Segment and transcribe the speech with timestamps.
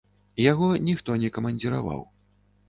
[0.51, 2.03] Яго ніхто не камандзіраваў.